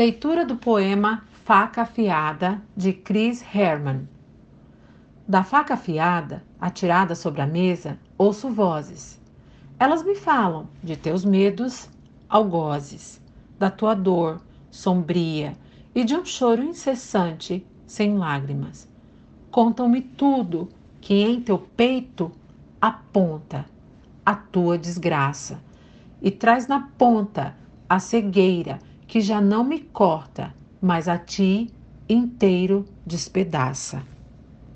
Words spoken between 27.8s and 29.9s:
a cegueira que já não me